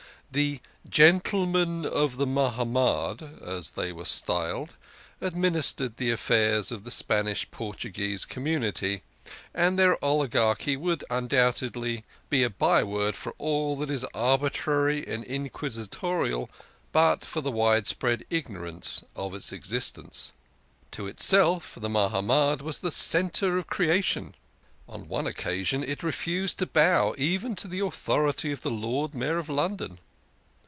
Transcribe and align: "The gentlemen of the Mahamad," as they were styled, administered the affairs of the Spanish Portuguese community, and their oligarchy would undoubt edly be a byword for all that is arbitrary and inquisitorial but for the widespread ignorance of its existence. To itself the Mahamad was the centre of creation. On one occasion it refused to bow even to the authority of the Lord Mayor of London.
"The 0.41 0.61
gentlemen 0.87 1.85
of 1.85 2.15
the 2.15 2.25
Mahamad," 2.25 3.43
as 3.45 3.71
they 3.71 3.91
were 3.91 4.05
styled, 4.05 4.77
administered 5.19 5.97
the 5.97 6.09
affairs 6.09 6.71
of 6.71 6.85
the 6.85 6.89
Spanish 6.89 7.51
Portuguese 7.51 8.23
community, 8.23 9.03
and 9.53 9.77
their 9.77 10.01
oligarchy 10.01 10.77
would 10.77 11.03
undoubt 11.09 11.55
edly 11.69 12.03
be 12.29 12.43
a 12.43 12.49
byword 12.49 13.17
for 13.17 13.33
all 13.39 13.75
that 13.75 13.89
is 13.91 14.05
arbitrary 14.13 15.05
and 15.05 15.25
inquisitorial 15.25 16.49
but 16.93 17.25
for 17.25 17.41
the 17.41 17.51
widespread 17.51 18.23
ignorance 18.29 19.03
of 19.17 19.33
its 19.35 19.51
existence. 19.51 20.31
To 20.91 21.07
itself 21.07 21.75
the 21.75 21.89
Mahamad 21.89 22.61
was 22.61 22.79
the 22.79 22.89
centre 22.91 23.57
of 23.57 23.67
creation. 23.67 24.35
On 24.87 25.09
one 25.09 25.27
occasion 25.27 25.83
it 25.83 26.03
refused 26.03 26.57
to 26.59 26.65
bow 26.67 27.15
even 27.17 27.53
to 27.57 27.67
the 27.67 27.81
authority 27.81 28.53
of 28.53 28.61
the 28.61 28.71
Lord 28.71 29.13
Mayor 29.13 29.37
of 29.37 29.49
London. 29.49 29.99